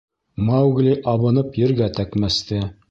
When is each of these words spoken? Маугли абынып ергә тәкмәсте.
Маугли 0.47 0.95
абынып 1.13 1.61
ергә 1.67 1.95
тәкмәсте. 2.01 2.67